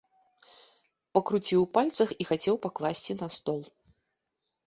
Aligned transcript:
Пакруціў 1.17 1.59
у 1.65 1.67
пальцах 1.77 2.09
і 2.21 2.27
хацеў 2.29 2.55
пакласці 2.65 3.11
на 3.21 3.27
стол. 3.35 3.61